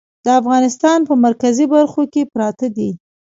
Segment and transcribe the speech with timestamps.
[0.25, 2.89] د افغانستان په مرکزي برخو کې پراته دي.